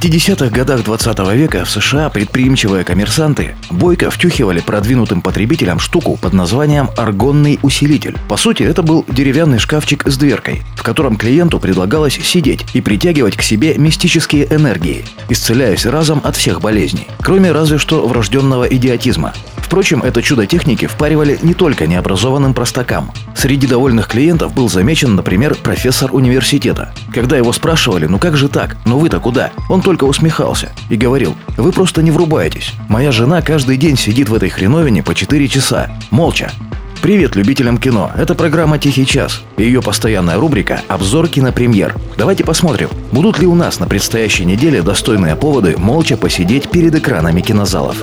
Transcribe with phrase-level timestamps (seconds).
[0.00, 6.88] 50-х годах 20 века в США предприимчивые коммерсанты бойко втюхивали продвинутым потребителям штуку под названием
[6.96, 8.16] аргонный усилитель.
[8.26, 13.36] По сути, это был деревянный шкафчик с дверкой, в котором клиенту предлагалось сидеть и притягивать
[13.36, 19.34] к себе мистические энергии, исцеляясь разом от всех болезней, кроме разве что врожденного идиотизма.
[19.70, 23.12] Впрочем, это чудо техники впаривали не только необразованным простакам.
[23.36, 26.92] Среди довольных клиентов был замечен, например, профессор университета.
[27.14, 29.52] Когда его спрашивали, ну как же так, ну вы-то куда?
[29.68, 32.74] Он только усмехался и говорил, вы просто не врубаетесь.
[32.88, 36.52] Моя жена каждый день сидит в этой хреновине по 4 часа, молча,
[37.02, 38.12] Привет любителям кино.
[38.14, 41.96] Это программа «Тихий час» и ее постоянная рубрика «Обзор кинопремьер».
[42.18, 47.40] Давайте посмотрим, будут ли у нас на предстоящей неделе достойные поводы молча посидеть перед экранами
[47.40, 47.96] кинозалов.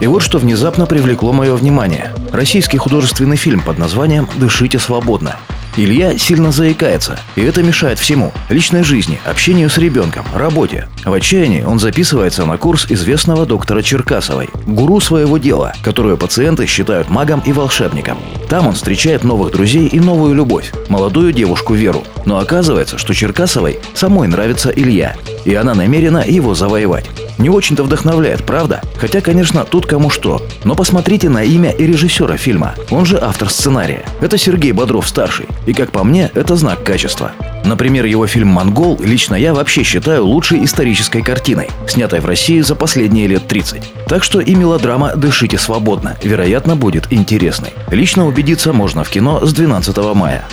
[0.00, 2.14] И вот что внезапно привлекло мое внимание.
[2.32, 5.36] Российский художественный фильм под названием «Дышите свободно».
[5.78, 10.88] Илья сильно заикается, и это мешает всему– личной жизни, общению с ребенком, работе.
[11.04, 17.10] В отчаянии он записывается на курс известного доктора Черкасовой, гуру своего дела, которую пациенты считают
[17.10, 18.18] магом и волшебником.
[18.48, 22.02] Там он встречает новых друзей и новую любовь, молодую девушку Веру.
[22.24, 27.06] Но оказывается, что Черкасовой самой нравится Илья, и она намерена его завоевать.
[27.38, 28.82] Не очень-то вдохновляет, правда?
[28.96, 30.42] Хотя, конечно, тут кому что.
[30.64, 32.74] Но посмотрите на имя и режиссера фильма.
[32.90, 34.04] Он же автор сценария.
[34.20, 35.46] Это Сергей Бодров-старший.
[35.66, 37.32] И, как по мне, это знак качества.
[37.64, 42.74] Например, его фильм «Монгол» лично я вообще считаю лучшей исторической картиной, снятой в России за
[42.74, 43.82] последние лет 30.
[44.06, 47.72] Так что и мелодрама «Дышите свободно» вероятно будет интересной.
[47.90, 50.44] Лично убедиться можно в кино с 12 мая.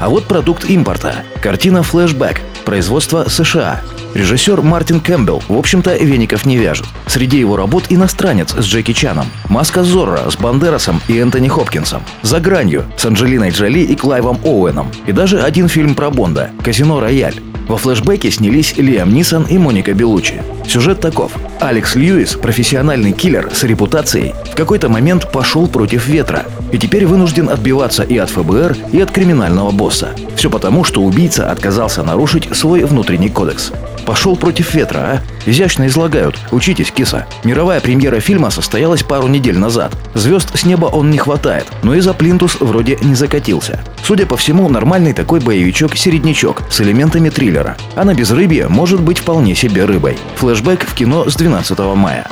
[0.00, 1.16] А вот продукт импорта.
[1.40, 3.80] Картина «Флэшбэк» производство США.
[4.14, 6.86] Режиссер Мартин Кэмпбелл, в общем-то, веников не вяжет.
[7.06, 12.40] Среди его работ иностранец с Джеки Чаном, Маска Зорро с Бандерасом и Энтони Хопкинсом, За
[12.40, 17.40] гранью с Анджелиной Джоли и Клайвом Оуэном, и даже один фильм про Бонда «Казино Рояль».
[17.68, 20.42] Во флешбеке снялись Лиам Нисон и Моника Беллуччи.
[20.66, 21.32] Сюжет таков.
[21.60, 27.48] Алекс Льюис, профессиональный киллер с репутацией, в какой-то момент пошел против ветра и теперь вынужден
[27.48, 30.08] отбиваться и от ФБР, и от криминального босса.
[30.34, 33.70] Все потому, что убийца отказался нарушить свой внутренний кодекс.
[34.04, 35.20] Пошел против ветра, а?
[35.46, 36.36] Изящно излагают.
[36.50, 37.26] Учитесь, киса.
[37.44, 39.92] Мировая премьера фильма состоялась пару недель назад.
[40.14, 43.80] Звезд с неба он не хватает, но и за плинтус вроде не закатился.
[44.04, 47.76] Судя по всему, нормальный такой боевичок-середнячок с элементами триллера.
[47.94, 50.18] А на безрыбье может быть вполне себе рыбой.
[50.36, 52.26] Флэшбэк в кино с 12 мая.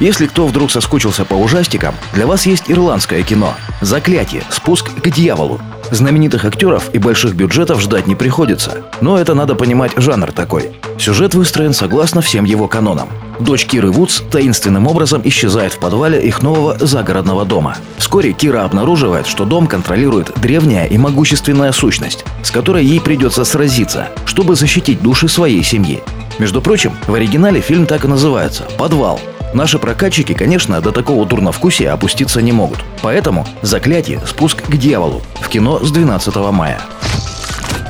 [0.00, 4.42] Если кто вдруг соскучился по ужастикам, для вас есть ирландское кино «Заклятие.
[4.50, 5.60] Спуск к дьяволу».
[5.90, 8.82] Знаменитых актеров и больших бюджетов ждать не приходится.
[9.00, 10.72] Но это надо понимать жанр такой.
[10.98, 13.08] Сюжет выстроен согласно всем его канонам.
[13.38, 17.76] Дочь Киры Вудс таинственным образом исчезает в подвале их нового загородного дома.
[17.98, 24.08] Вскоре Кира обнаруживает, что дом контролирует древняя и могущественная сущность, с которой ей придется сразиться,
[24.24, 26.02] чтобы защитить души своей семьи.
[26.38, 29.20] Между прочим, в оригинале фильм так и называется «Подвал»,
[29.54, 32.78] Наши прокатчики, конечно, до такого дурновкусия опуститься не могут.
[33.02, 34.20] Поэтому «Заклятие.
[34.26, 36.80] Спуск к дьяволу» в кино с 12 мая.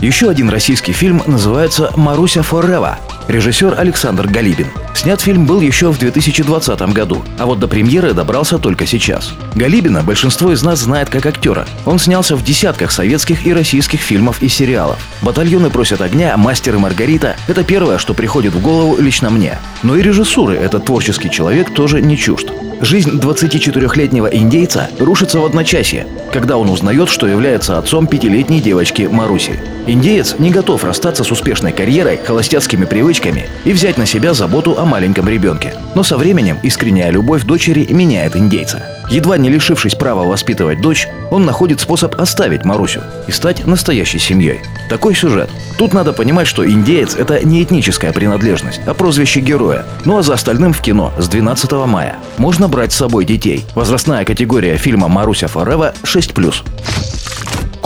[0.00, 2.98] Еще один российский фильм называется «Маруся Форева».
[3.28, 4.68] Режиссер Александр Галибин.
[4.94, 9.34] Снят фильм был еще в 2020 году, а вот до премьеры добрался только сейчас.
[9.56, 11.66] Галибина большинство из нас знает как актера.
[11.84, 14.98] Он снялся в десятках советских и российских фильмов и сериалов.
[15.22, 19.58] «Батальоны просят огня», «Мастер и Маргарита»— это первое, что приходит в голову лично мне.
[19.82, 22.52] Но и режиссуры этот творческий человек тоже не чужд.
[22.80, 29.58] Жизнь 24-летнего индейца рушится в одночасье, когда он узнает, что является отцом пятилетней девочки Маруси.
[29.86, 34.84] Индеец не готов расстаться с успешной карьерой, холостяцкими привычками и взять на себя заботу о
[34.84, 35.74] маленьком ребенке.
[35.94, 38.82] Но со временем искренняя любовь дочери меняет индейца.
[39.08, 44.60] Едва не лишившись права воспитывать дочь, он находит способ оставить Марусю и стать настоящей семьей.
[44.90, 45.48] Такой сюжет.
[45.78, 49.86] Тут надо понимать, что индеец– это не этническая принадлежность, а прозвище героя.
[50.04, 52.16] Ну а за остальным в кино с 12 мая.
[52.38, 53.64] Можно брать с собой детей.
[53.76, 56.64] Возрастная категория фильма «Маруся Форева» 6+.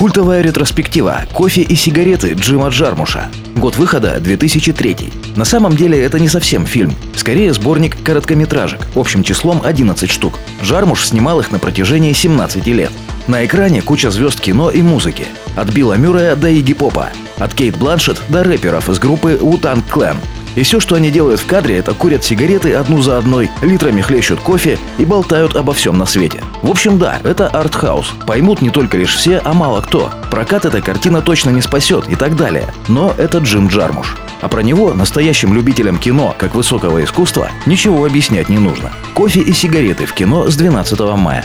[0.00, 3.28] Культовая ретроспектива «Кофе и сигареты» Джима Джармуша.
[3.54, 4.96] Год выхода 2003.
[5.36, 6.94] На самом деле это не совсем фильм.
[7.14, 10.38] Скорее сборник короткометражек, общим числом 11 штук.
[10.62, 12.90] Джармуш снимал их на протяжении 17 лет.
[13.26, 15.26] На экране куча звезд кино и музыки.
[15.54, 17.10] От Билла Мюррея до Игги Попа.
[17.36, 20.16] От Кейт Бланшет до рэперов из группы Wu-Tang.
[20.56, 24.40] И все, что они делают в кадре, это курят сигареты одну за одной, литрами хлещут
[24.40, 26.42] кофе и болтают обо всем на свете.
[26.62, 28.12] В общем, да, это артхаус.
[28.26, 30.10] Поймут не только лишь все, а мало кто.
[30.30, 32.72] Прокат эта картина точно не спасет и так далее.
[32.88, 34.16] Но это Джим Джармуш.
[34.40, 38.90] А про него настоящим любителям кино, как высокого искусства, ничего объяснять не нужно.
[39.14, 41.44] Кофе и сигареты в кино с 12 мая.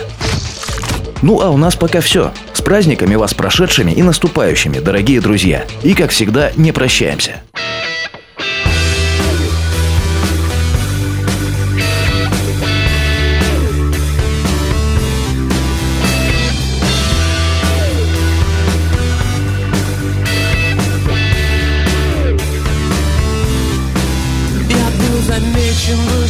[1.21, 2.31] Ну а у нас пока все.
[2.53, 5.65] С праздниками вас прошедшими и наступающими, дорогие друзья.
[5.83, 7.41] И как всегда, не прощаемся.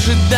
[0.06, 0.30] Замечен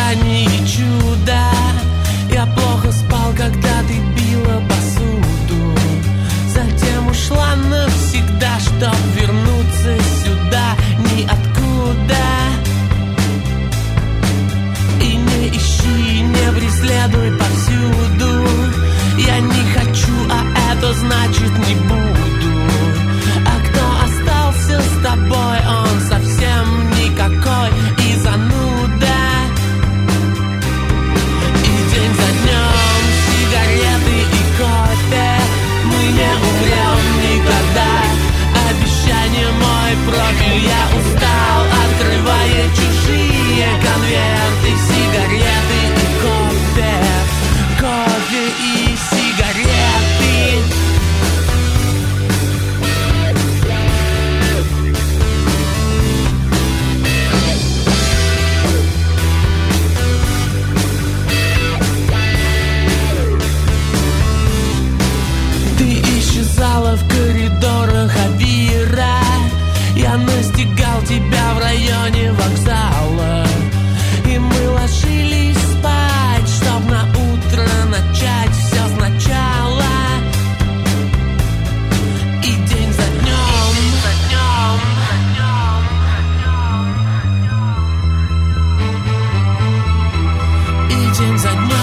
[71.54, 73.46] в районе вокзала.
[74.26, 79.84] И мы ложились спать, чтоб на утро начать все сначала.
[82.42, 83.74] И день за днем,
[84.04, 85.60] за днем, за днем
[90.90, 91.77] И день за днем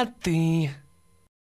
[0.00, 0.70] Кофе и сигареты